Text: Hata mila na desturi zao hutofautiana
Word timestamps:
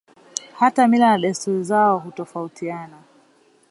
Hata 0.57 0.87
mila 0.87 1.09
na 1.11 1.17
desturi 1.17 1.63
zao 1.63 1.99
hutofautiana 1.99 3.01